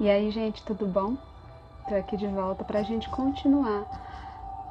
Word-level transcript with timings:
E 0.00 0.08
aí, 0.08 0.30
gente, 0.30 0.62
tudo 0.62 0.86
bom? 0.86 1.14
Estou 1.82 1.98
aqui 1.98 2.16
de 2.16 2.26
volta 2.26 2.64
para 2.64 2.80
a 2.80 2.82
gente 2.82 3.06
continuar 3.10 3.84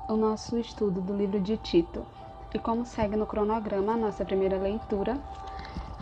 o 0.09 0.15
nosso 0.15 0.57
estudo 0.57 1.01
do 1.01 1.15
livro 1.15 1.39
de 1.39 1.55
Tito. 1.55 2.03
E 2.51 2.57
como 2.57 2.83
segue 2.83 3.15
no 3.15 3.27
cronograma, 3.27 3.93
a 3.93 3.97
nossa 3.97 4.25
primeira 4.25 4.57
leitura 4.57 5.19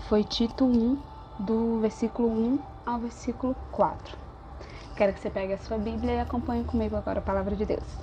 foi 0.08 0.24
Tito 0.24 0.63
1, 0.63 0.98
do 1.40 1.78
versículo 1.82 2.29
1 2.29 2.60
ao 2.86 3.00
versículo 3.00 3.54
4. 3.74 4.18
Quero 4.95 5.11
que 5.11 5.20
você 5.20 5.30
pegue 5.30 5.52
a 5.52 5.57
sua 5.57 5.78
Bíblia 5.78 6.14
e 6.14 6.20
acompanhe 6.21 6.64
comigo 6.64 6.96
agora 6.96 7.20
a 7.20 7.21
palavra 7.21 7.54
de 7.54 7.66
Deus. 7.66 7.98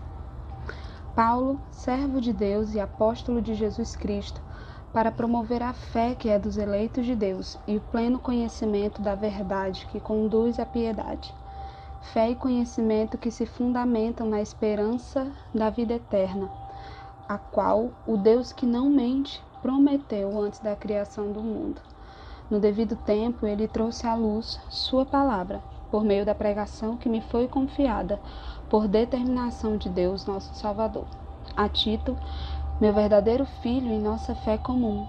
Paulo, 1.15 1.59
servo 1.71 2.21
de 2.21 2.35
Deus 2.35 2.75
e 2.75 2.81
apóstolo 2.81 3.41
de 3.41 3.55
Jesus 3.55 3.97
Cristo, 3.97 4.43
para 4.95 5.11
promover 5.11 5.61
a 5.61 5.73
fé 5.73 6.15
que 6.15 6.29
é 6.29 6.39
dos 6.39 6.57
eleitos 6.57 7.05
de 7.05 7.17
Deus 7.17 7.59
e 7.67 7.77
o 7.77 7.81
pleno 7.81 8.21
conhecimento 8.21 9.03
da 9.03 9.17
verdade 9.17 9.87
que 9.91 9.99
conduz 9.99 10.61
à 10.61 10.65
piedade. 10.65 11.35
Fé 12.13 12.31
e 12.31 12.37
conhecimento 12.37 13.19
que 13.19 13.31
se 13.31 13.45
fundamentam 13.45 14.29
na 14.29 14.41
esperança 14.41 15.27
da 15.53 15.69
vida 15.69 15.95
eterna, 15.95 16.49
a 17.29 17.37
qual 17.37 17.91
o 18.07 18.17
Deus 18.17 18.53
que 18.53 18.65
não 18.65 18.89
mente 18.89 19.43
prometeu 19.61 20.41
antes 20.41 20.61
da 20.61 20.77
criação 20.77 21.33
do 21.33 21.43
mundo. 21.43 21.81
No 22.49 22.61
devido 22.61 22.95
tempo, 22.95 23.47
ele 23.47 23.67
trouxe 23.67 24.07
à 24.07 24.15
luz 24.15 24.61
sua 24.69 25.05
palavra, 25.05 25.61
por 25.91 26.05
meio 26.05 26.25
da 26.25 26.35
pregação 26.35 26.97
que 26.97 27.09
me 27.09 27.21
foi 27.21 27.49
confiada, 27.49 28.21
por 28.71 28.87
determinação 28.87 29.77
de 29.77 29.89
Deus, 29.89 30.25
nosso 30.25 30.55
Salvador. 30.55 31.07
A 31.57 31.69
Tito, 31.69 32.17
meu 32.81 32.93
verdadeiro 32.93 33.47
filho 33.63 33.93
em 33.93 34.01
nossa 34.01 34.35
fé 34.35 34.59
comum. 34.59 35.07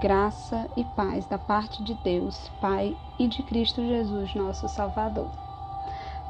Graça 0.00 0.68
e 0.76 0.82
paz 0.84 1.24
da 1.26 1.38
parte 1.38 1.82
de 1.82 1.94
Deus, 1.94 2.50
Pai, 2.60 2.96
e 3.18 3.28
de 3.28 3.44
Cristo 3.44 3.80
Jesus, 3.80 4.34
nosso 4.34 4.68
Salvador. 4.68 5.28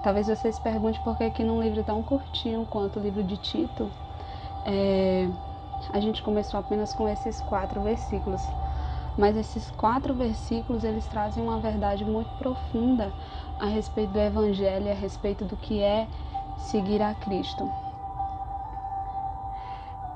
Talvez 0.03 0.27
você 0.27 0.53
se 0.53 0.61
pergunte 0.61 1.01
por 1.01 1.17
que 1.17 1.25
aqui 1.25 1.43
num 1.43 1.63
livro 1.63 1.83
tão 1.83 2.03
curtinho 2.03 2.67
quanto 2.67 3.01
o 3.01 3.03
livro 3.03 3.25
de 3.25 3.39
Tito, 3.39 3.91
é, 4.67 5.29
a 5.93 5.99
gente 5.99 6.23
começou 6.23 6.61
apenas 6.61 6.93
com 6.93 7.09
esses 7.09 7.41
quatro 7.41 7.81
versículos. 7.81 8.43
Mas 9.17 9.35
esses 9.35 9.71
quatro 9.71 10.13
versículos 10.13 10.85
eles 10.85 11.07
trazem 11.07 11.43
uma 11.43 11.59
verdade 11.59 12.05
muito 12.05 12.29
profunda 12.37 13.11
a 13.59 13.65
respeito 13.65 14.13
do 14.13 14.21
Evangelho, 14.21 14.91
a 14.91 14.95
respeito 14.95 15.43
do 15.47 15.57
que 15.57 15.81
é 15.81 16.07
seguir 16.59 17.01
a 17.01 17.15
Cristo. 17.15 17.86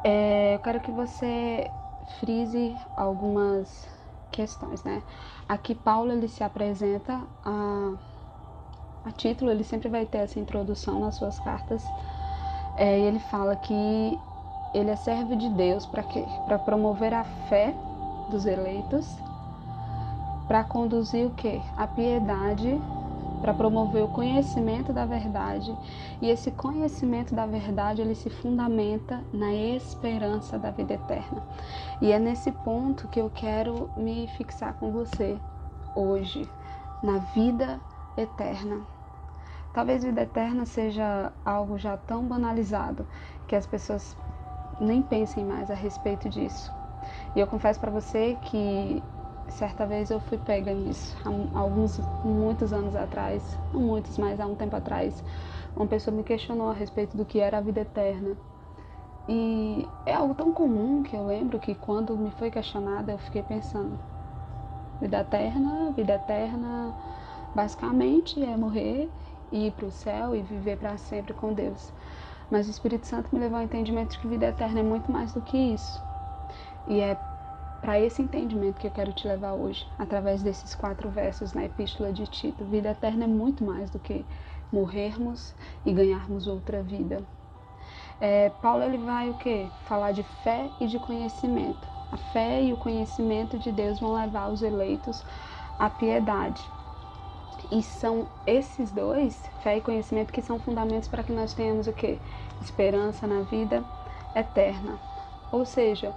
É, 0.03 0.55
eu 0.55 0.59
quero 0.61 0.81
que 0.81 0.91
você 0.91 1.71
frise 2.21 2.77
algumas 2.97 3.87
questões, 4.31 4.83
né? 4.83 5.03
Aqui 5.49 5.75
Paulo 5.75 6.13
ele 6.13 6.29
se 6.29 6.43
apresenta 6.43 7.21
a, 7.45 7.93
a 9.05 9.13
título, 9.13 9.51
ele 9.51 9.65
sempre 9.65 9.89
vai 9.89 10.07
ter 10.07 10.19
essa 10.19 10.39
introdução 10.39 11.01
nas 11.01 11.17
suas 11.17 11.39
cartas. 11.41 11.85
É, 12.77 12.99
ele 12.99 13.19
fala 13.19 13.55
que 13.57 14.19
ele 14.73 14.91
é 14.91 14.97
servo 14.97 15.37
de 15.37 15.49
Deus 15.51 15.85
para 15.85 16.03
quê? 16.03 16.25
Para 16.47 16.59
promover 16.59 17.13
a 17.13 17.25
fé 17.25 17.75
dos 18.31 18.47
eleitos, 18.47 19.19
para 20.47 20.65
conduzir 20.65 21.27
o 21.27 21.31
quê? 21.31 21.61
A 21.77 21.87
piedade 21.87 22.81
para 23.41 23.55
promover 23.55 24.05
o 24.05 24.09
conhecimento 24.09 24.93
da 24.93 25.07
verdade, 25.07 25.75
e 26.21 26.29
esse 26.29 26.51
conhecimento 26.51 27.35
da 27.35 27.47
verdade 27.47 28.03
ele 28.03 28.15
se 28.15 28.29
fundamenta 28.29 29.23
na 29.33 29.53
esperança 29.53 30.59
da 30.59 30.71
vida 30.71 30.95
eterna. 30.95 31.43
E 32.01 32.13
é 32.13 32.19
nesse 32.19 32.53
ponto 32.53 33.09
que 33.09 33.21
eu 33.21 33.31
quero 33.31 33.91
me 33.97 34.27
fixar 34.37 34.75
com 34.75 34.91
você 34.91 35.39
hoje, 35.95 36.49
na 37.03 37.19
vida 37.35 37.81
eterna. 38.17 38.81
Talvez 39.73 40.03
vida 40.03 40.23
eterna 40.23 40.67
seja 40.67 41.33
algo 41.45 41.79
já 41.79 41.97
tão 41.97 42.25
banalizado 42.25 43.07
que 43.47 43.55
as 43.55 43.67
pessoas 43.67 44.17
nem 44.81 45.01
pensem 45.01 45.45
mais 45.45 45.71
a 45.71 45.75
respeito 45.75 46.29
disso. 46.29 46.73
E 47.35 47.41
eu 47.41 47.47
confesso 47.47 47.79
para 47.79 47.91
você 47.91 48.37
que 48.43 49.03
certa 49.51 49.87
vez 49.87 50.11
eu 50.11 50.21
fui 50.21 50.39
pega 50.39 50.73
nisso, 50.73 51.17
há 51.25 51.59
alguns, 51.59 51.99
muitos 52.25 52.73
anos 52.73 52.95
atrás, 52.97 53.59
não 53.73 53.81
muitos, 53.81 54.17
mas 54.19 54.41
há 54.41 54.47
um 54.47 54.55
tempo 54.55 54.77
atrás, 54.77 55.23
uma 55.77 55.87
pessoa 55.87 56.17
me 56.17 56.23
questionou 56.23 56.71
a 56.71 56.73
respeito 56.73 57.17
do 57.17 57.25
que 57.25 57.41
era 57.41 57.59
a 57.59 57.61
vida 57.61 57.81
eterna. 57.81 58.37
E 59.29 59.87
é 60.07 60.15
algo 60.15 60.35
tão 60.35 60.53
comum 60.53 61.03
que 61.03 61.15
eu 61.15 61.27
lembro 61.27 61.59
que 61.59 61.75
quando 61.75 62.17
me 62.17 62.31
foi 62.33 62.51
questionada 62.51 63.13
eu 63.13 63.19
fiquei 63.19 63.43
pensando: 63.43 63.99
vida 65.01 65.21
eterna, 65.21 65.93
vida 65.93 66.15
eterna, 66.15 66.95
basicamente 67.55 68.43
é 68.43 68.57
morrer, 68.57 69.09
ir 69.53 69.73
para 69.73 69.87
o 69.87 69.91
céu 69.91 70.35
e 70.35 70.43
viver 70.43 70.79
para 70.79 70.97
sempre 70.97 71.33
com 71.35 71.53
Deus. 71.53 71.93
Mas 72.51 72.67
o 72.67 72.71
Espírito 72.71 73.07
Santo 73.07 73.29
me 73.33 73.39
levou 73.39 73.59
ao 73.59 73.65
entendimento 73.65 74.11
de 74.11 74.19
que 74.19 74.27
vida 74.27 74.47
eterna 74.47 74.81
é 74.81 74.83
muito 74.83 75.11
mais 75.13 75.33
do 75.33 75.41
que 75.41 75.57
isso. 75.57 76.03
E 76.89 77.01
é 77.01 77.17
para 77.81 77.99
esse 77.99 78.21
entendimento 78.21 78.79
que 78.79 78.87
eu 78.87 78.91
quero 78.91 79.13
te 79.13 79.27
levar 79.27 79.55
hoje, 79.55 79.87
através 79.99 80.43
desses 80.43 80.75
quatro 80.75 81.09
versos 81.09 81.53
na 81.53 81.65
Epístola 81.65 82.13
de 82.13 82.27
Tito. 82.27 82.65
Vida 82.65 82.91
eterna 82.91 83.25
é 83.25 83.29
muito 83.29 83.65
mais 83.65 83.91
do 83.91 83.99
que 83.99 84.25
morrermos 84.73 85.55
e 85.85 85.93
ganharmos 85.93 86.47
outra 86.47 86.83
vida. 86.83 87.23
É, 88.21 88.51
Paulo 88.61 88.85
ele 88.85 88.99
vai 88.99 89.31
o 89.31 89.35
que? 89.35 89.67
Falar 89.87 90.13
de 90.13 90.23
fé 90.45 90.71
e 90.79 90.87
de 90.87 90.99
conhecimento. 90.99 91.89
A 92.13 92.17
fé 92.17 92.63
e 92.63 92.73
o 92.73 92.77
conhecimento 92.77 93.59
de 93.59 93.73
Deus 93.73 93.99
vão 93.99 94.13
levar 94.13 94.51
os 94.51 94.63
eleitos 94.63 95.25
à 95.79 95.89
piedade. 95.89 96.63
E 97.71 97.83
são 97.83 98.27
esses 98.47 98.91
dois, 98.91 99.49
fé 99.63 99.79
e 99.79 99.81
conhecimento, 99.81 100.33
que 100.33 100.43
são 100.43 100.59
fundamentos 100.59 101.09
para 101.09 101.23
que 101.23 101.33
nós 101.33 101.55
tenhamos 101.55 101.87
o 101.87 101.93
que? 101.93 102.19
Esperança 102.61 103.27
na 103.27 103.43
vida 103.43 103.83
eterna. 104.35 104.99
Ou 105.53 105.65
seja, 105.65 106.15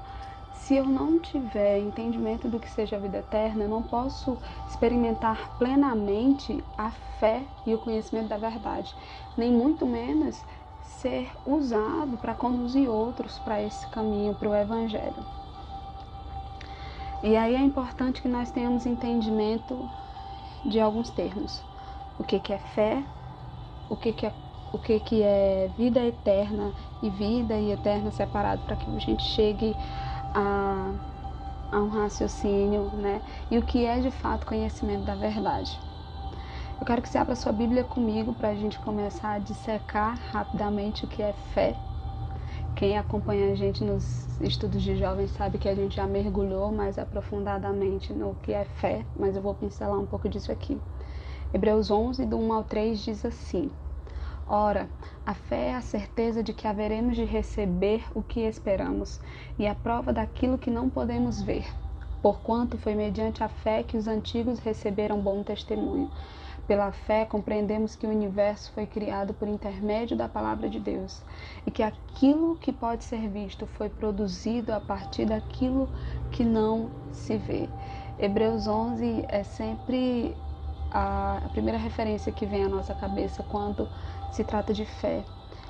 se 0.63 0.75
eu 0.75 0.85
não 0.85 1.19
tiver 1.19 1.79
entendimento 1.79 2.47
do 2.47 2.57
que 2.57 2.69
seja 2.69 2.96
a 2.96 3.00
vida 3.00 3.18
eterna, 3.18 3.66
eu 3.66 3.69
não 3.69 3.84
posso 3.84 4.38
experimentar 4.69 5.57
plenamente 5.57 6.63
a 6.78 6.90
fé 7.19 7.44
e 7.66 7.74
o 7.74 7.78
conhecimento 7.79 8.29
da 8.29 8.38
verdade, 8.38 8.96
nem 9.38 9.51
muito 9.51 9.85
menos 9.85 10.41
ser 10.81 11.29
usado 11.46 12.18
para 12.18 12.34
conduzir 12.34 12.90
outros 12.90 13.38
para 13.40 13.62
esse 13.62 13.85
caminho, 13.88 14.35
para 14.35 14.50
o 14.50 14.56
Evangelho. 14.56 15.25
E 17.22 17.35
aí 17.35 17.56
é 17.56 17.62
importante 17.62 18.22
que 18.22 18.30
nós 18.30 18.50
tenhamos 18.50 18.85
entendimento 18.85 19.90
de 20.66 20.80
alguns 20.80 21.09
termos. 21.09 21.62
O 22.18 22.24
que, 22.24 22.40
que 22.40 22.53
é 22.53 22.57
fé, 22.57 23.03
o 23.90 23.97
que, 23.97 24.13
que 24.13 24.25
é 24.25 24.34
o 24.72 24.80
que, 24.80 25.00
que 25.01 25.22
é 25.22 25.69
vida 25.78 26.03
eterna 26.03 26.74
e 27.03 27.09
vida 27.09 27.53
e 27.56 27.72
eterna 27.72 28.09
separado 28.09 28.63
para 28.63 28.75
que 28.75 28.90
a 28.90 29.00
gente 29.00 29.22
chegue 29.22 29.75
a, 30.33 30.91
a 31.71 31.77
um 31.77 31.89
raciocínio, 31.89 32.89
né? 32.94 33.21
E 33.51 33.57
o 33.57 33.61
que 33.61 33.85
é 33.85 33.99
de 33.99 34.11
fato 34.11 34.45
conhecimento 34.45 35.05
da 35.05 35.16
verdade. 35.16 35.79
Eu 36.79 36.85
quero 36.85 37.01
que 37.01 37.07
você 37.07 37.17
abra 37.17 37.35
sua 37.35 37.51
Bíblia 37.51 37.83
comigo 37.83 38.33
para 38.33 38.49
a 38.49 38.55
gente 38.55 38.79
começar 38.79 39.33
a 39.33 39.39
dissecar 39.39 40.17
rapidamente 40.31 41.05
o 41.05 41.07
que 41.07 41.21
é 41.21 41.33
fé. 41.53 41.75
Quem 42.75 42.97
acompanha 42.97 43.51
a 43.51 43.55
gente 43.55 43.83
nos 43.83 44.27
estudos 44.41 44.81
de 44.81 44.95
jovens 44.95 45.31
sabe 45.31 45.57
que 45.57 45.69
a 45.69 45.75
gente 45.75 45.95
já 45.95 46.07
mergulhou 46.07 46.71
mais 46.71 46.97
aprofundadamente 46.97 48.11
no 48.11 48.35
que 48.41 48.51
é 48.51 48.65
fé, 48.65 49.05
mas 49.17 49.35
eu 49.35 49.41
vou 49.41 49.53
pincelar 49.53 49.97
um 49.97 50.05
pouco 50.05 50.27
disso 50.27 50.51
aqui. 50.51 50.77
Hebreus 51.53 51.91
11, 51.91 52.25
do 52.25 52.38
1 52.38 52.51
ao 52.51 52.63
3 52.63 53.00
diz 53.00 53.23
assim: 53.23 53.69
Ora, 54.47 54.89
a 55.25 55.34
fé 55.34 55.69
é 55.69 55.75
a 55.75 55.81
certeza 55.81 56.44
de 56.44 56.53
que 56.53 56.67
haveremos 56.67 57.16
de 57.16 57.23
receber 57.23 58.03
o 58.13 58.22
que 58.22 58.41
esperamos 58.41 59.22
e 59.57 59.66
a 59.66 59.73
prova 59.73 60.11
daquilo 60.11 60.57
que 60.57 60.69
não 60.69 60.89
podemos 60.89 61.41
ver. 61.41 61.66
Porquanto 62.22 62.78
foi 62.78 62.94
mediante 62.94 63.41
a 63.41 63.47
fé 63.47 63.83
que 63.83 63.95
os 63.95 64.07
antigos 64.07 64.59
receberam 64.59 65.22
bom 65.22 65.41
testemunho. 65.41 66.12
Pela 66.67 66.91
fé 66.91 67.25
compreendemos 67.25 67.95
que 67.95 68.06
o 68.06 68.09
universo 68.09 68.71
foi 68.74 68.86
criado 68.86 69.33
por 69.33 69.48
intermédio 69.48 70.15
da 70.15 70.30
palavra 70.30 70.69
de 70.69 70.80
Deus 70.80 71.21
e 71.65 71.71
que 71.71 71.83
aquilo 71.83 72.56
que 72.57 72.71
pode 72.71 73.03
ser 73.03 73.27
visto 73.30 73.65
foi 73.65 73.89
produzido 73.89 74.74
a 74.74 74.80
partir 74.80 75.25
daquilo 75.25 75.89
que 76.31 76.44
não 76.44 76.89
se 77.12 77.38
vê. 77.38 77.69
Hebreus 78.19 78.68
11 78.68 79.25
é 79.27 79.44
sempre 79.44 80.36
a 80.94 81.50
primeira 81.51 81.78
referência 81.78 82.31
que 82.31 82.45
vem 82.45 82.63
à 82.63 82.69
nossa 82.69 82.94
cabeça 82.94 83.44
quando 83.44 83.88
se 84.31 84.44
trata 84.44 84.74
de 84.74 84.86
fé. 84.86 85.24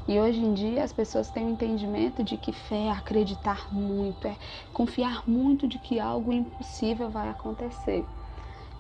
E 0.08 0.20
hoje 0.20 0.40
em 0.40 0.54
dia 0.54 0.84
as 0.84 0.92
pessoas 0.92 1.30
têm 1.30 1.46
o 1.46 1.48
um 1.48 1.52
entendimento 1.52 2.24
de 2.24 2.36
que 2.36 2.52
fé 2.52 2.88
é 2.88 2.92
acreditar 2.92 3.74
muito, 3.74 4.28
é 4.28 4.36
confiar 4.74 5.24
muito 5.26 5.66
de 5.68 5.80
que 5.80 6.00
algo 6.00 6.34
impossível 6.34 7.10
vai 7.10 7.30
acontecer. 7.30 8.06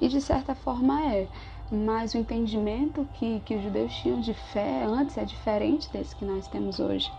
E 0.01 0.09
de 0.09 0.19
certa 0.19 0.53
forma 0.53 1.01
é, 1.13 1.27
mas 1.71 2.13
o 2.13 2.17
entendimento 2.17 3.07
que, 3.13 3.39
que 3.41 3.55
os 3.55 3.63
judeus 3.63 3.93
tinham 3.95 4.19
de 4.19 4.33
fé 4.33 4.83
antes 4.83 5.17
é 5.17 5.23
diferente 5.23 5.89
desse 5.91 6.13
que 6.15 6.25
nós 6.25 6.47
temos 6.47 6.79
hoje. 6.79 7.09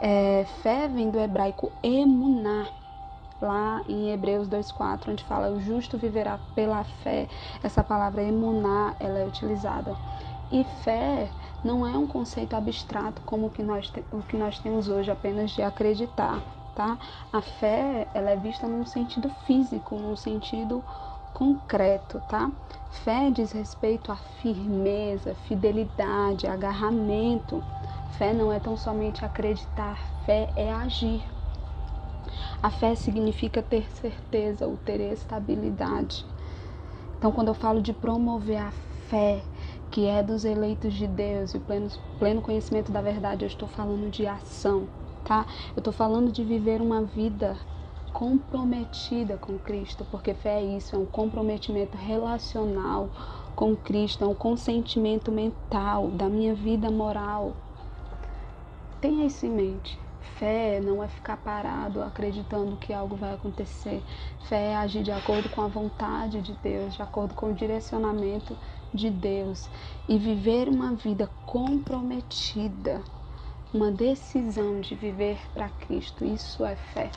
É, 0.00 0.44
fé 0.62 0.86
vem 0.86 1.10
do 1.10 1.18
hebraico 1.18 1.72
emuná, 1.82 2.66
lá 3.40 3.82
em 3.88 4.10
Hebreus 4.10 4.48
2,4, 4.48 5.08
onde 5.08 5.24
fala 5.24 5.50
o 5.50 5.60
justo 5.60 5.96
viverá 5.96 6.38
pela 6.54 6.84
fé. 6.84 7.28
Essa 7.62 7.82
palavra 7.82 8.22
emuná, 8.22 8.94
ela 9.00 9.18
é 9.18 9.26
utilizada. 9.26 9.96
E 10.52 10.64
fé 10.82 11.30
não 11.64 11.86
é 11.86 11.96
um 11.96 12.06
conceito 12.06 12.56
abstrato 12.56 13.22
como 13.22 13.46
o 13.46 13.50
que 13.50 13.62
nós, 13.62 13.92
o 14.12 14.22
que 14.22 14.36
nós 14.36 14.58
temos 14.58 14.88
hoje, 14.88 15.10
apenas 15.10 15.52
de 15.52 15.62
acreditar, 15.62 16.40
tá? 16.74 16.98
A 17.32 17.40
fé, 17.40 18.08
ela 18.12 18.30
é 18.30 18.36
vista 18.36 18.66
num 18.66 18.84
sentido 18.84 19.30
físico, 19.46 19.94
num 19.96 20.16
sentido 20.16 20.82
concreto, 21.32 22.20
tá? 22.28 22.50
Fé 23.04 23.30
diz 23.30 23.52
respeito 23.52 24.10
à 24.10 24.16
firmeza, 24.16 25.34
fidelidade, 25.46 26.46
agarramento. 26.46 27.62
Fé 28.18 28.32
não 28.32 28.52
é 28.52 28.58
tão 28.58 28.76
somente 28.76 29.24
acreditar, 29.24 29.96
fé 30.26 30.50
é 30.56 30.72
agir. 30.72 31.22
A 32.62 32.70
fé 32.70 32.94
significa 32.94 33.62
ter 33.62 33.90
certeza 33.90 34.66
ou 34.66 34.76
ter 34.76 35.00
estabilidade. 35.00 36.24
Então, 37.18 37.32
quando 37.32 37.48
eu 37.48 37.54
falo 37.54 37.82
de 37.82 37.92
promover 37.92 38.58
a 38.58 38.70
fé, 39.08 39.42
que 39.90 40.06
é 40.06 40.22
dos 40.22 40.44
eleitos 40.44 40.94
de 40.94 41.06
Deus 41.06 41.52
e 41.52 41.56
o 41.56 41.60
pleno, 41.60 41.90
pleno 42.18 42.40
conhecimento 42.40 42.92
da 42.92 43.02
verdade, 43.02 43.44
eu 43.44 43.48
estou 43.48 43.68
falando 43.68 44.10
de 44.10 44.26
ação, 44.26 44.88
tá? 45.24 45.44
Eu 45.74 45.80
estou 45.80 45.92
falando 45.92 46.30
de 46.30 46.44
viver 46.44 46.80
uma 46.80 47.02
vida 47.02 47.58
comprometida 48.12 49.36
com 49.36 49.58
Cristo, 49.58 50.06
porque 50.10 50.34
fé 50.34 50.60
é 50.60 50.76
isso, 50.76 50.96
é 50.96 50.98
um 50.98 51.06
comprometimento 51.06 51.96
relacional 51.96 53.08
com 53.54 53.76
Cristo, 53.76 54.24
é 54.24 54.26
um 54.26 54.34
consentimento 54.34 55.30
mental 55.30 56.08
da 56.08 56.28
minha 56.28 56.54
vida 56.54 56.90
moral. 56.90 57.52
Tenha 59.00 59.26
isso 59.26 59.46
em 59.46 59.50
mente. 59.50 59.98
Fé 60.20 60.80
não 60.80 61.02
é 61.02 61.08
ficar 61.08 61.36
parado 61.38 62.02
acreditando 62.02 62.76
que 62.76 62.92
algo 62.92 63.16
vai 63.16 63.34
acontecer. 63.34 64.02
Fé 64.48 64.72
é 64.72 64.76
agir 64.76 65.02
de 65.02 65.12
acordo 65.12 65.48
com 65.48 65.62
a 65.62 65.68
vontade 65.68 66.40
de 66.40 66.54
Deus, 66.62 66.94
de 66.94 67.02
acordo 67.02 67.34
com 67.34 67.50
o 67.50 67.54
direcionamento 67.54 68.56
de 68.92 69.10
Deus 69.10 69.68
e 70.08 70.18
viver 70.18 70.68
uma 70.68 70.94
vida 70.94 71.30
comprometida, 71.46 73.02
uma 73.72 73.90
decisão 73.90 74.80
de 74.80 74.94
viver 74.94 75.38
para 75.52 75.68
Cristo. 75.68 76.24
Isso 76.24 76.64
é 76.64 76.76
fé. 76.76 77.10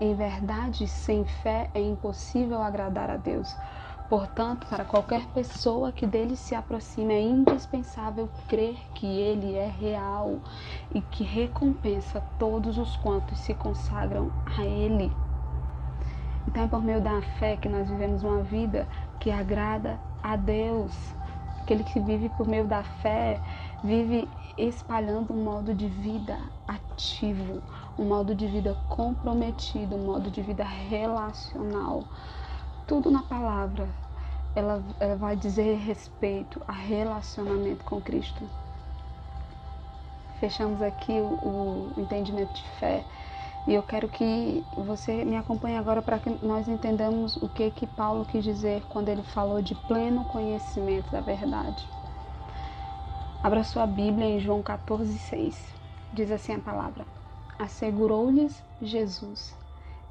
Em 0.00 0.14
verdade, 0.14 0.86
sem 0.88 1.24
fé 1.24 1.70
é 1.74 1.80
impossível 1.80 2.62
agradar 2.62 3.10
a 3.10 3.16
Deus. 3.16 3.54
Portanto, 4.10 4.66
para 4.66 4.84
qualquer 4.84 5.24
pessoa 5.26 5.92
que 5.92 6.04
dele 6.04 6.34
se 6.34 6.52
aproxime, 6.52 7.14
é 7.14 7.22
indispensável 7.22 8.28
crer 8.48 8.76
que 8.92 9.06
ele 9.06 9.54
é 9.54 9.68
real 9.68 10.40
e 10.92 11.00
que 11.00 11.22
recompensa 11.22 12.20
todos 12.36 12.76
os 12.76 12.96
quantos 12.96 13.38
se 13.38 13.54
consagram 13.54 14.32
a 14.58 14.64
ele. 14.64 15.12
Então 16.48 16.64
é 16.64 16.66
por 16.66 16.82
meio 16.82 17.00
da 17.00 17.22
fé 17.38 17.56
que 17.56 17.68
nós 17.68 17.88
vivemos 17.88 18.24
uma 18.24 18.42
vida 18.42 18.88
que 19.20 19.30
agrada 19.30 20.00
a 20.20 20.34
Deus. 20.34 20.92
Aquele 21.60 21.84
que 21.84 22.00
vive 22.00 22.28
por 22.30 22.48
meio 22.48 22.66
da 22.66 22.82
fé 22.82 23.40
vive 23.84 24.28
espalhando 24.58 25.32
um 25.32 25.44
modo 25.44 25.72
de 25.72 25.86
vida 25.86 26.36
ativo, 26.66 27.62
um 27.96 28.06
modo 28.06 28.34
de 28.34 28.48
vida 28.48 28.76
comprometido, 28.88 29.94
um 29.94 30.04
modo 30.04 30.32
de 30.32 30.42
vida 30.42 30.64
relacional. 30.64 32.02
Tudo 32.90 33.08
na 33.08 33.22
palavra, 33.22 33.88
ela, 34.52 34.82
ela 34.98 35.14
vai 35.14 35.36
dizer 35.36 35.76
respeito 35.76 36.60
a 36.66 36.72
relacionamento 36.72 37.84
com 37.84 38.00
Cristo. 38.00 38.42
Fechamos 40.40 40.82
aqui 40.82 41.12
o, 41.12 41.92
o 41.94 41.94
entendimento 41.96 42.52
de 42.52 42.68
fé 42.80 43.04
e 43.68 43.74
eu 43.74 43.82
quero 43.84 44.08
que 44.08 44.66
você 44.76 45.24
me 45.24 45.36
acompanhe 45.36 45.76
agora 45.76 46.02
para 46.02 46.18
que 46.18 46.30
nós 46.44 46.66
entendamos 46.66 47.36
o 47.36 47.48
que 47.48 47.70
que 47.70 47.86
Paulo 47.86 48.24
quis 48.24 48.42
dizer 48.42 48.82
quando 48.88 49.08
ele 49.08 49.22
falou 49.22 49.62
de 49.62 49.76
pleno 49.86 50.24
conhecimento 50.24 51.12
da 51.12 51.20
verdade. 51.20 51.86
Abra 53.40 53.62
sua 53.62 53.86
Bíblia 53.86 54.26
em 54.26 54.40
João 54.40 54.64
14:6. 54.64 55.54
Diz 56.12 56.32
assim 56.32 56.54
a 56.54 56.58
palavra: 56.58 57.06
Assegurou-lhes 57.56 58.60
Jesus: 58.82 59.56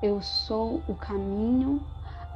Eu 0.01 0.21
sou 0.21 0.81
o 0.87 0.95
caminho, 0.95 1.85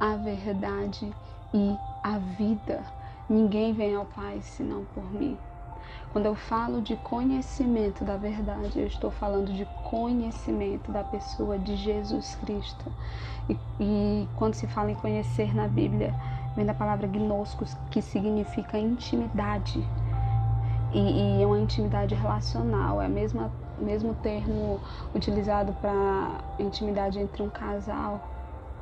a 0.04 0.16
verdade 0.16 1.10
e 1.54 1.78
a 2.02 2.18
vida. 2.18 2.82
Ninguém 3.26 3.72
vem 3.72 3.94
ao 3.96 4.04
Pai 4.04 4.38
senão 4.42 4.84
por 4.94 5.02
mim. 5.10 5.38
Quando 6.12 6.26
eu 6.26 6.34
falo 6.34 6.82
de 6.82 6.94
conhecimento 6.96 8.04
da 8.04 8.18
verdade, 8.18 8.78
eu 8.78 8.86
estou 8.86 9.10
falando 9.10 9.50
de 9.54 9.64
conhecimento 9.88 10.92
da 10.92 11.02
pessoa 11.04 11.58
de 11.58 11.74
Jesus 11.76 12.34
Cristo. 12.44 12.92
E, 13.48 13.56
e 13.80 14.28
quando 14.36 14.52
se 14.52 14.66
fala 14.66 14.90
em 14.90 14.94
conhecer 14.94 15.54
na 15.54 15.66
Bíblia, 15.66 16.14
vem 16.54 16.66
da 16.66 16.74
palavra 16.74 17.06
gnoscos, 17.06 17.74
que 17.90 18.02
significa 18.02 18.78
intimidade. 18.78 19.82
E, 20.92 20.98
e 21.38 21.42
é 21.42 21.46
uma 21.46 21.58
intimidade 21.58 22.14
relacional, 22.14 23.00
é 23.00 23.08
mesma 23.08 23.50
mesmo 23.76 24.14
termo 24.22 24.78
utilizado 25.12 25.72
para 25.80 26.38
intimidade 26.60 27.18
entre 27.18 27.42
um 27.42 27.50
casal, 27.50 28.33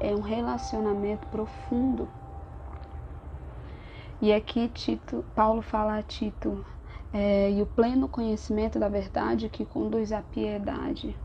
é 0.03 0.15
um 0.15 0.21
relacionamento 0.21 1.27
profundo. 1.29 2.09
E 4.21 4.33
aqui 4.33 4.69
Tito, 4.69 5.25
Paulo 5.35 5.63
fala 5.63 5.99
a 5.99 6.03
Tito, 6.03 6.65
é, 7.13 7.51
e 7.51 7.63
o 7.63 7.67
pleno 7.67 8.09
conhecimento 8.09 8.79
da 8.79 8.89
verdade 8.89 9.49
que 9.49 9.65
conduz 9.65 10.13
à 10.13 10.23
piedade. 10.23 11.17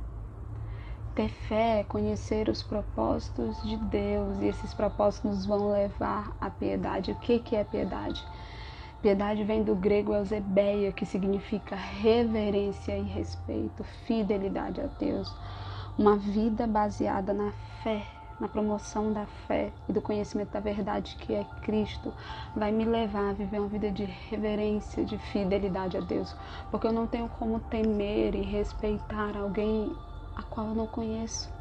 Ter 1.15 1.29
fé 1.29 1.79
é 1.79 1.83
conhecer 1.83 2.47
os 2.49 2.61
propósitos 2.61 3.61
de 3.63 3.77
Deus, 3.77 4.39
e 4.39 4.47
esses 4.47 4.73
propósitos 4.73 5.37
nos 5.37 5.45
vão 5.45 5.71
levar 5.71 6.35
à 6.39 6.49
piedade. 6.49 7.11
O 7.11 7.15
que, 7.15 7.39
que 7.39 7.55
é 7.55 7.63
piedade? 7.63 8.23
Piedade 9.01 9.43
vem 9.43 9.63
do 9.63 9.75
grego 9.75 10.13
eusebeia, 10.13 10.91
que 10.91 11.05
significa 11.05 11.75
reverência 11.75 12.97
e 12.97 13.03
respeito, 13.03 13.83
fidelidade 14.05 14.81
a 14.81 14.87
Deus. 14.99 15.33
Uma 15.97 16.17
vida 16.17 16.67
baseada 16.67 17.33
na 17.33 17.51
fé, 17.83 18.05
na 18.39 18.47
promoção 18.47 19.11
da 19.11 19.25
fé 19.47 19.71
e 19.87 19.93
do 19.93 20.01
conhecimento 20.01 20.51
da 20.51 20.59
verdade 20.59 21.15
que 21.19 21.33
é 21.33 21.43
Cristo, 21.61 22.13
vai 22.55 22.71
me 22.71 22.85
levar 22.85 23.29
a 23.29 23.33
viver 23.33 23.59
uma 23.59 23.67
vida 23.67 23.91
de 23.91 24.05
reverência, 24.05 25.03
de 25.03 25.17
fidelidade 25.17 25.97
a 25.97 26.01
Deus. 26.01 26.35
Porque 26.69 26.87
eu 26.87 26.93
não 26.93 27.07
tenho 27.07 27.27
como 27.29 27.59
temer 27.59 28.35
e 28.35 28.41
respeitar 28.41 29.35
alguém 29.35 29.95
a 30.35 30.43
qual 30.43 30.67
eu 30.67 30.75
não 30.75 30.87
conheço. 30.87 31.51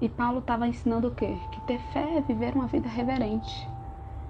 E 0.00 0.08
Paulo 0.08 0.38
estava 0.38 0.66
ensinando 0.66 1.08
o 1.08 1.14
quê? 1.14 1.36
Que 1.52 1.60
ter 1.62 1.80
fé 1.92 2.18
é 2.18 2.20
viver 2.20 2.54
uma 2.54 2.66
vida 2.66 2.88
reverente 2.88 3.68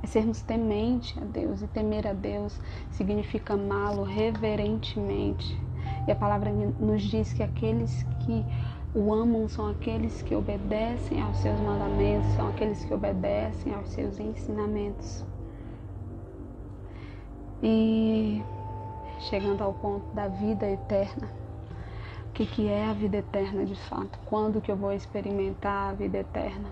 é 0.03 0.07
sermos 0.07 0.41
temente 0.43 1.19
a 1.19 1.25
Deus. 1.25 1.63
E 1.63 1.67
temer 1.69 2.07
a 2.07 2.13
Deus 2.13 2.61
significa 2.91 3.55
amá-lo 3.55 4.03
reverentemente. 4.05 5.59
E 6.07 6.13
a 6.13 6.17
palavra 6.17 6.51
nos 6.51 7.03
diz 7.03 7.33
que 7.33 7.43
aqueles 7.43 8.05
que 8.21 8.45
o 8.95 9.13
amam 9.13 9.49
são 9.49 9.69
aqueles 9.69 10.23
que 10.23 10.35
obedecem 10.35 11.21
aos 11.23 11.39
seus 11.39 11.59
mandamentos, 11.61 12.29
são 12.33 12.49
aqueles 12.49 12.85
que 12.85 12.95
obedecem 12.95 13.75
aos 13.75 13.89
seus 13.91 14.19
ensinamentos. 14.19 15.25
E 17.63 18.43
chegando 19.21 19.63
ao 19.63 19.75
ponto 19.75 20.07
da 20.15 20.29
vida 20.29 20.69
eterna, 20.69 21.29
o 22.29 22.33
que, 22.33 22.47
que 22.47 22.69
é 22.69 22.87
a 22.87 22.93
vida 22.93 23.17
eterna 23.17 23.65
de 23.65 23.75
fato? 23.75 24.19
Quando 24.27 24.61
que 24.61 24.71
eu 24.71 24.77
vou 24.77 24.93
experimentar 24.93 25.91
a 25.91 25.95
vida 25.95 26.19
eterna? 26.19 26.69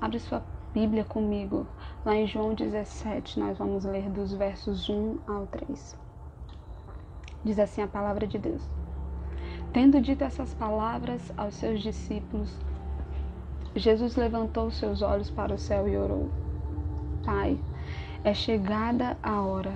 Abre 0.00 0.18
sua 0.20 0.42
Bíblia 0.72 1.04
comigo 1.04 1.66
Lá 2.04 2.14
em 2.14 2.26
João 2.26 2.54
17, 2.54 3.40
nós 3.40 3.58
vamos 3.58 3.84
ler 3.84 4.08
dos 4.08 4.32
versos 4.32 4.88
1 4.88 5.18
ao 5.26 5.46
3. 5.48 5.98
Diz 7.44 7.58
assim 7.58 7.82
a 7.82 7.88
palavra 7.88 8.26
de 8.26 8.38
Deus: 8.38 8.62
Tendo 9.72 10.00
dito 10.00 10.24
essas 10.24 10.54
palavras 10.54 11.32
aos 11.36 11.54
seus 11.54 11.82
discípulos, 11.82 12.50
Jesus 13.76 14.16
levantou 14.16 14.70
seus 14.70 15.02
olhos 15.02 15.30
para 15.30 15.54
o 15.54 15.58
céu 15.58 15.86
e 15.86 15.96
orou: 15.96 16.30
Pai, 17.24 17.58
é 18.24 18.32
chegada 18.32 19.16
a 19.22 19.40
hora. 19.42 19.72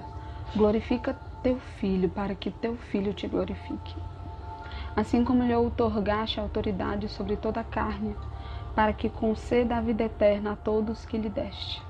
Glorifica 0.56 1.14
teu 1.42 1.58
filho, 1.78 2.08
para 2.08 2.34
que 2.34 2.50
teu 2.50 2.76
filho 2.76 3.12
te 3.12 3.26
glorifique. 3.26 3.94
Assim 4.96 5.24
como 5.24 5.44
lhe 5.44 5.54
outorgaste 5.54 6.40
autoridade 6.40 7.08
sobre 7.08 7.36
toda 7.36 7.60
a 7.60 7.64
carne, 7.64 8.16
para 8.74 8.92
que 8.92 9.08
conceda 9.08 9.76
a 9.76 9.80
vida 9.80 10.04
eterna 10.04 10.52
a 10.52 10.56
todos 10.56 11.04
que 11.04 11.18
lhe 11.18 11.28
deste. 11.28 11.82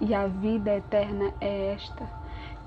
E 0.00 0.14
a 0.14 0.26
vida 0.26 0.76
eterna 0.76 1.32
é 1.40 1.72
esta: 1.72 2.08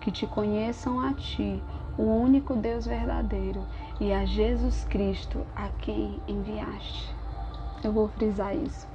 que 0.02 0.12
te 0.12 0.28
conheçam 0.28 1.00
a 1.00 1.14
ti, 1.14 1.62
o 1.98 2.04
único 2.04 2.56
Deus 2.56 2.86
verdadeiro, 2.86 3.66
e 4.00 4.12
a 4.12 4.26
Jesus 4.26 4.86
Cristo, 4.86 5.46
a 5.56 5.68
quem 5.80 6.20
enviaste. 6.28 7.14
Eu 7.84 7.92
vou 7.92 8.08
frisar 8.10 8.56
isso. 8.56 8.88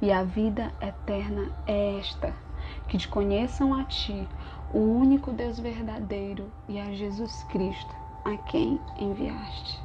E 0.00 0.10
a 0.10 0.22
vida 0.22 0.72
eterna 0.80 1.50
é 1.66 1.98
esta: 1.98 2.34
que 2.88 2.98
te 2.98 3.08
conheçam 3.08 3.74
a 3.74 3.84
ti, 3.84 4.26
o 4.72 4.78
único 4.78 5.32
Deus 5.32 5.58
verdadeiro, 5.58 6.50
e 6.68 6.80
a 6.80 6.92
Jesus 6.92 7.44
Cristo, 7.44 7.94
a 8.24 8.36
quem 8.36 8.80
enviaste. 8.98 9.80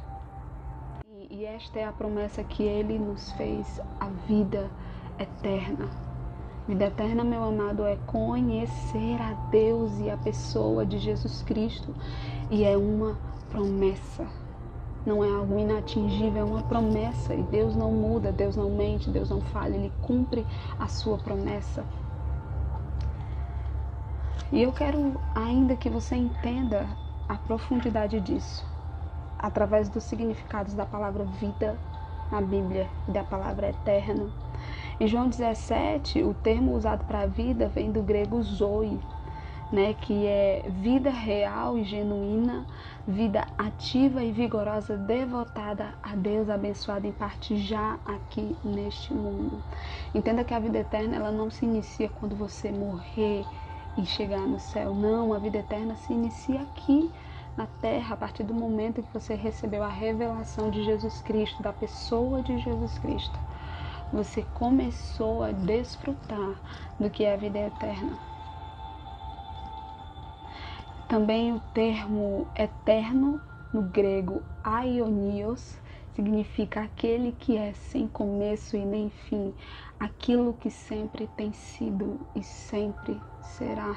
E, 1.10 1.40
e 1.40 1.44
esta 1.44 1.78
é 1.78 1.84
a 1.84 1.92
promessa 1.92 2.42
que 2.44 2.62
ele 2.62 2.98
nos 2.98 3.32
fez, 3.32 3.80
a 4.00 4.08
vida 4.26 4.70
eterna 5.18 6.06
Vida 6.66 6.86
eterna, 6.86 7.22
meu 7.22 7.44
amado, 7.44 7.84
é 7.86 7.96
conhecer 8.08 9.22
a 9.22 9.34
Deus 9.52 10.00
e 10.00 10.10
a 10.10 10.16
pessoa 10.16 10.84
de 10.84 10.98
Jesus 10.98 11.40
Cristo. 11.42 11.94
E 12.50 12.64
é 12.64 12.76
uma 12.76 13.16
promessa. 13.50 14.26
Não 15.06 15.24
é 15.24 15.30
algo 15.30 15.58
inatingível, 15.58 16.42
é 16.42 16.44
uma 16.44 16.62
promessa. 16.62 17.32
E 17.34 17.42
Deus 17.44 17.76
não 17.76 17.92
muda, 17.92 18.32
Deus 18.32 18.56
não 18.56 18.68
mente, 18.70 19.08
Deus 19.08 19.30
não 19.30 19.40
falha, 19.40 19.76
Ele 19.76 19.92
cumpre 20.02 20.44
a 20.78 20.88
sua 20.88 21.16
promessa. 21.16 21.84
E 24.52 24.62
eu 24.62 24.72
quero 24.72 25.18
ainda 25.34 25.76
que 25.76 25.88
você 25.88 26.16
entenda 26.16 26.86
a 27.28 27.36
profundidade 27.36 28.20
disso, 28.20 28.66
através 29.38 29.88
dos 29.88 30.04
significados 30.04 30.74
da 30.74 30.84
palavra 30.84 31.24
vida 31.24 31.78
na 32.30 32.40
Bíblia 32.40 32.88
e 33.08 33.12
da 33.12 33.24
palavra 33.24 33.68
eterno 33.70 34.32
em 34.98 35.06
João 35.06 35.28
17, 35.28 36.22
o 36.22 36.32
termo 36.32 36.74
usado 36.74 37.04
para 37.04 37.26
vida 37.26 37.68
vem 37.68 37.92
do 37.92 38.02
grego 38.02 38.42
zoe, 38.42 38.98
né, 39.72 39.94
que 39.94 40.26
é 40.26 40.64
vida 40.68 41.10
real 41.10 41.76
e 41.76 41.84
genuína, 41.84 42.66
vida 43.06 43.46
ativa 43.58 44.22
e 44.22 44.30
vigorosa, 44.32 44.96
devotada 44.96 45.94
a 46.02 46.14
Deus, 46.14 46.48
abençoada 46.48 47.06
em 47.06 47.12
parte 47.12 47.56
já 47.56 47.98
aqui 48.04 48.56
neste 48.64 49.12
mundo. 49.12 49.62
Entenda 50.14 50.44
que 50.44 50.54
a 50.54 50.58
vida 50.58 50.78
eterna 50.78 51.16
ela 51.16 51.32
não 51.32 51.50
se 51.50 51.64
inicia 51.64 52.08
quando 52.08 52.36
você 52.36 52.70
morrer 52.70 53.44
e 53.98 54.06
chegar 54.06 54.46
no 54.46 54.60
céu. 54.60 54.94
Não, 54.94 55.32
a 55.32 55.38
vida 55.38 55.58
eterna 55.58 55.96
se 55.96 56.12
inicia 56.12 56.60
aqui 56.60 57.10
na 57.56 57.66
terra 57.80 58.14
a 58.14 58.16
partir 58.16 58.44
do 58.44 58.54
momento 58.54 59.02
que 59.02 59.12
você 59.12 59.34
recebeu 59.34 59.82
a 59.82 59.88
revelação 59.88 60.70
de 60.70 60.84
Jesus 60.84 61.22
Cristo, 61.22 61.62
da 61.62 61.72
pessoa 61.72 62.42
de 62.42 62.58
Jesus 62.58 62.98
Cristo 62.98 63.38
você 64.12 64.42
começou 64.54 65.42
a 65.42 65.50
desfrutar 65.50 66.54
do 66.98 67.10
que 67.10 67.24
é 67.24 67.34
a 67.34 67.36
vida 67.36 67.58
eterna. 67.58 68.35
Também 71.08 71.52
o 71.52 71.60
termo 71.72 72.48
eterno 72.56 73.40
no 73.72 73.82
grego 73.82 74.42
aionios 74.64 75.78
significa 76.16 76.80
aquele 76.80 77.30
que 77.30 77.56
é 77.56 77.72
sem 77.74 78.08
começo 78.08 78.76
e 78.76 78.84
nem 78.84 79.08
fim, 79.08 79.54
aquilo 80.00 80.54
que 80.54 80.68
sempre 80.68 81.28
tem 81.36 81.52
sido 81.52 82.18
e 82.34 82.42
sempre 82.42 83.20
será. 83.40 83.94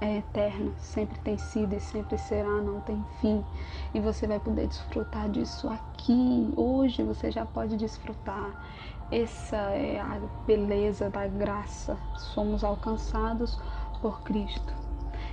É 0.00 0.18
eterno, 0.18 0.72
sempre 0.78 1.18
tem 1.20 1.36
sido 1.36 1.74
e 1.74 1.80
sempre 1.80 2.16
será, 2.16 2.62
não 2.62 2.80
tem 2.82 3.04
fim. 3.20 3.44
E 3.92 3.98
você 3.98 4.28
vai 4.28 4.38
poder 4.38 4.68
desfrutar 4.68 5.28
disso 5.28 5.68
aqui. 5.68 6.52
Hoje 6.56 7.02
você 7.02 7.32
já 7.32 7.44
pode 7.44 7.76
desfrutar. 7.76 8.64
Essa 9.10 9.56
é 9.56 10.00
a 10.00 10.20
beleza 10.46 11.10
da 11.10 11.26
graça. 11.26 11.98
Somos 12.16 12.62
alcançados 12.62 13.60
por 14.00 14.22
Cristo. 14.22 14.89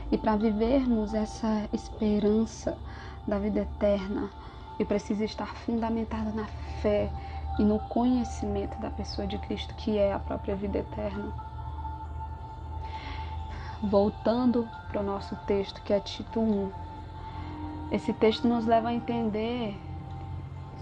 E 0.10 0.18
para 0.18 0.38
vivermos 0.38 1.14
essa 1.14 1.68
esperança 1.74 2.78
da 3.28 3.38
vida 3.38 3.60
eterna, 3.62 4.30
eu 4.80 4.86
preciso 4.86 5.24
estar 5.24 5.54
fundamentada 5.56 6.32
na 6.32 6.46
fé 6.82 7.12
e 7.60 7.64
no 7.64 7.80
conhecimento 7.80 8.80
da 8.80 8.90
pessoa 8.90 9.28
de 9.28 9.38
Cristo, 9.40 9.74
que 9.76 9.98
é 9.98 10.14
a 10.14 10.20
própria 10.20 10.56
vida 10.56 10.78
eterna. 10.78 11.34
Voltando 13.84 14.68
para 14.88 15.02
o 15.02 15.04
nosso 15.04 15.36
texto, 15.46 15.82
que 15.82 15.92
é 15.92 16.00
Tito 16.00 16.40
1. 16.40 16.72
Esse 17.92 18.14
texto 18.14 18.48
nos 18.48 18.66
leva 18.66 18.90
a 18.90 18.94
entender, 18.94 19.78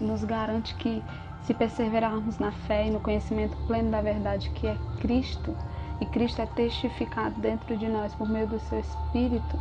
nos 0.00 0.22
garante 0.22 0.74
que 0.76 1.02
se 1.42 1.54
perseverarmos 1.54 2.38
na 2.38 2.52
fé 2.52 2.86
e 2.86 2.90
no 2.90 3.00
conhecimento 3.00 3.56
pleno 3.66 3.90
da 3.90 4.00
verdade 4.00 4.50
que 4.50 4.66
é 4.66 4.76
Cristo, 5.00 5.56
e 6.00 6.06
Cristo 6.06 6.42
é 6.42 6.46
testificado 6.46 7.40
dentro 7.40 7.76
de 7.76 7.88
nós 7.88 8.14
por 8.14 8.28
meio 8.28 8.46
do 8.46 8.58
seu 8.58 8.78
Espírito, 8.80 9.58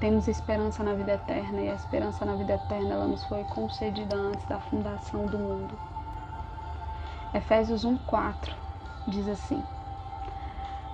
temos 0.00 0.26
esperança 0.26 0.82
na 0.82 0.94
vida 0.94 1.12
eterna 1.12 1.60
e 1.60 1.70
a 1.70 1.74
esperança 1.74 2.24
na 2.24 2.34
vida 2.34 2.54
eterna 2.54 2.94
ela 2.94 3.06
nos 3.06 3.24
foi 3.24 3.44
concedida 3.44 4.16
antes 4.16 4.44
da 4.46 4.58
fundação 4.58 5.26
do 5.26 5.38
mundo. 5.38 5.78
Efésios 7.34 7.84
1:4 7.84 8.52
diz 9.06 9.28
assim: 9.28 9.62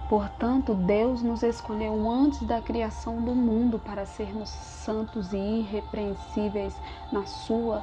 Portanto, 0.09 0.75
Deus 0.75 1.23
nos 1.23 1.43
escolheu 1.43 2.09
antes 2.11 2.43
da 2.43 2.63
criação 2.63 3.23
do 3.23 3.35
mundo 3.35 3.79
para 3.79 4.07
sermos 4.07 4.49
santos 4.49 5.33
e 5.33 5.37
irrepreensíveis 5.37 6.81
na 7.13 7.27
sua 7.27 7.83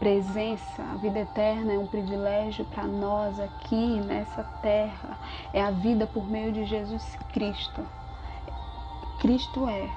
presença, 0.00 0.82
a 0.82 0.96
vida 0.96 1.20
eterna 1.20 1.74
é 1.74 1.78
um 1.78 1.86
privilégio 1.86 2.64
para 2.64 2.84
nós 2.84 3.38
aqui 3.38 4.00
nessa 4.00 4.42
terra. 4.62 5.18
É 5.52 5.62
a 5.62 5.70
vida 5.70 6.06
por 6.06 6.28
meio 6.28 6.50
de 6.50 6.64
Jesus 6.64 7.16
Cristo. 7.32 7.86
Cristo 9.20 9.68
é 9.68 9.88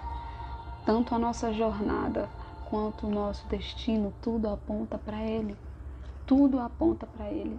tanto 0.86 1.16
a 1.16 1.18
nossa 1.18 1.52
jornada 1.54 2.30
quanto 2.70 3.08
o 3.08 3.10
nosso 3.10 3.48
destino, 3.48 4.14
tudo 4.22 4.50
aponta 4.50 4.98
para 4.98 5.24
Ele. 5.24 5.56
Tudo 6.28 6.60
aponta 6.60 7.08
para 7.08 7.30
Ele. 7.30 7.58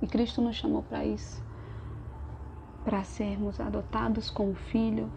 E 0.00 0.06
Cristo 0.06 0.40
nos 0.40 0.56
chamou 0.56 0.82
para 0.82 1.04
isso 1.04 1.44
para 2.84 3.02
sermos 3.02 3.58
adotados 3.58 4.30
como 4.30 4.54
filho, 4.54 5.10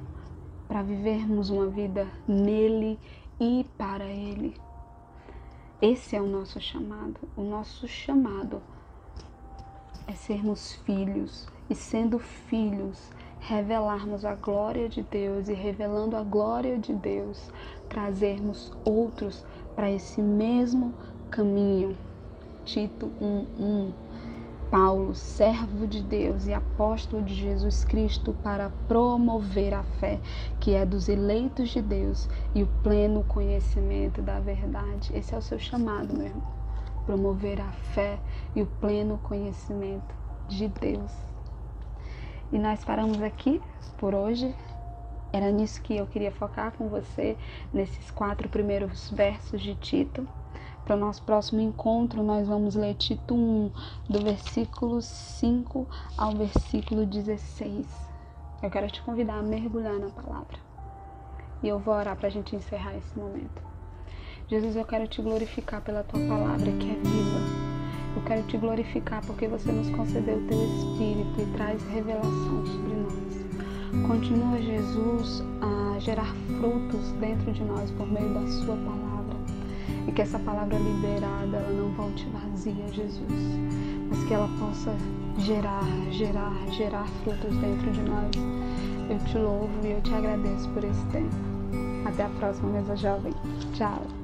para 0.68 0.82
vivermos 0.82 1.52
uma 1.52 1.68
vida 1.68 2.08
nele 2.28 3.00
e 3.40 3.64
para 3.78 4.06
Ele. 4.06 4.56
Esse 5.82 6.14
é 6.14 6.22
o 6.22 6.28
nosso 6.28 6.60
chamado. 6.60 7.16
O 7.38 7.42
nosso 7.42 7.88
chamado 7.88 8.62
é 10.06 10.12
sermos 10.12 10.74
filhos 10.86 11.48
e, 11.70 11.76
sendo 11.76 12.20
filhos, 12.20 13.10
revelarmos 13.40 14.26
a 14.26 14.36
glória 14.36 14.90
de 14.90 15.02
Deus 15.02 15.48
e, 15.48 15.54
revelando 15.54 16.18
a 16.18 16.22
glória 16.24 16.78
de 16.78 16.94
Deus, 16.94 17.50
trazermos 17.88 18.74
outros 18.84 19.46
para 19.74 19.90
esse 19.90 20.22
mesmo 20.22 20.94
caminho. 21.32 21.96
Tito 22.66 23.10
1:1 23.22 23.94
Paulo, 24.70 25.16
servo 25.16 25.88
de 25.88 26.04
Deus 26.04 26.46
e 26.46 26.54
apóstolo 26.54 27.24
de 27.24 27.34
Jesus 27.34 27.84
Cristo, 27.84 28.36
para 28.44 28.70
promover 28.88 29.74
a 29.74 29.82
fé 29.82 30.20
que 30.60 30.76
é 30.76 30.86
dos 30.86 31.10
eleitos 31.10 31.70
de 31.70 31.82
Deus 31.82 32.30
e 32.54 32.62
o 32.62 32.68
pleno 32.84 33.24
conhecimento 33.24 34.22
da 34.22 34.40
verdade. 34.40 35.12
Esse 35.16 35.34
é 35.34 35.38
o 35.38 35.42
seu 35.42 35.58
chamado, 35.58 36.14
meu 36.14 36.28
irmão. 36.28 36.48
Promover 37.06 37.60
a 37.60 37.72
fé 37.94 38.20
e 38.56 38.62
o 38.62 38.68
pleno 38.68 39.18
conhecimento 39.24 40.14
de 40.48 40.68
Deus. 40.68 41.12
E 42.52 42.60
nós 42.60 42.84
paramos 42.86 43.22
aqui 43.24 43.60
por 43.98 44.14
hoje. 44.14 44.54
Era 45.34 45.52
nisso 45.52 45.82
que 45.82 45.96
eu 45.96 46.06
queria 46.06 46.32
focar 46.32 46.74
com 46.74 46.90
você, 46.90 47.36
nesses 47.74 48.12
quatro 48.12 48.48
primeiros 48.50 49.10
versos 49.10 49.62
de 49.62 49.74
Tito. 49.76 50.28
Para 50.90 50.98
o 50.98 51.00
nosso 51.02 51.22
próximo 51.22 51.62
encontro, 51.62 52.24
nós 52.24 52.48
vamos 52.48 52.74
ler 52.74 52.96
Tito 52.96 53.36
1, 53.36 53.72
do 54.10 54.24
versículo 54.24 55.00
5 55.04 55.88
ao 56.18 56.32
versículo 56.32 57.06
16. 57.06 57.86
Eu 58.64 58.72
quero 58.72 58.90
te 58.90 59.00
convidar 59.04 59.38
a 59.38 59.44
mergulhar 59.44 60.00
na 60.00 60.10
palavra. 60.10 60.58
E 61.62 61.68
eu 61.68 61.78
vou 61.78 61.94
orar 61.94 62.16
para 62.16 62.26
a 62.26 62.32
gente 62.32 62.56
encerrar 62.56 62.96
esse 62.96 63.20
momento. 63.20 63.62
Jesus, 64.48 64.76
eu 64.76 64.84
quero 64.84 65.08
te 65.08 65.22
glorificar 65.22 65.80
pela 65.84 66.04
tua 66.04 66.22
palavra 66.28 66.72
que 66.72 66.90
é 66.90 66.96
viva. 66.96 67.40
Eu 68.16 68.24
quero 68.24 68.42
te 68.48 68.58
glorificar 68.58 69.24
porque 69.28 69.48
você 69.48 69.72
nos 69.72 69.92
concedeu 69.92 70.40
o 70.40 70.48
teu 70.48 70.66
Espírito 70.66 71.40
e 71.40 71.54
traz 71.56 71.84
revelação 71.84 72.66
sobre 72.66 72.96
nós. 72.96 74.08
Continua, 74.08 74.60
Jesus, 74.60 75.44
a 75.62 76.00
gerar 76.00 76.34
frutos 76.60 77.12
dentro 77.20 77.52
de 77.54 77.64
nós 77.64 77.92
por 77.92 78.08
meio 78.08 78.34
da 78.34 78.48
Sua 78.48 78.76
palavra 78.76 79.09
e 80.10 80.12
que 80.12 80.24
essa 80.24 80.40
palavra 80.40 80.76
liberada 80.76 81.58
ela 81.58 81.72
não 81.72 81.92
volte 81.92 82.28
vazia, 82.30 82.88
Jesus, 82.92 83.22
mas 84.10 84.24
que 84.24 84.34
ela 84.34 84.50
possa 84.60 84.92
gerar, 85.38 85.86
gerar, 86.10 86.52
gerar 86.72 87.08
frutos 87.24 87.56
dentro 87.58 87.92
de 87.92 88.02
nós. 88.02 88.32
Eu 89.08 89.20
te 89.26 89.38
louvo 89.38 89.70
e 89.84 89.92
eu 89.92 90.02
te 90.02 90.14
agradeço 90.14 90.68
por 90.70 90.84
esse 90.84 91.06
tempo. 91.08 91.36
Até 92.06 92.24
a 92.24 92.30
próxima, 92.40 92.72
mesa 92.72 92.96
jovem. 92.98 93.34
Tchau. 93.76 94.19